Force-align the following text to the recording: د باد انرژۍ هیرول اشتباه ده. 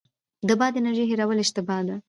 د 0.47 0.49
باد 0.59 0.73
انرژۍ 0.79 1.05
هیرول 1.07 1.37
اشتباه 1.41 1.81
ده. 1.87 1.95